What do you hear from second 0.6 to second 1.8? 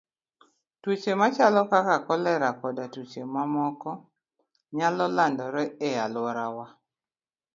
Tuoche machalo